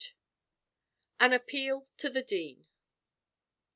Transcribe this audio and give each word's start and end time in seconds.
AN 1.19 1.31
APPEAL 1.31 1.87
TO 1.95 2.09
THE 2.09 2.23
DEAN. 2.23 2.65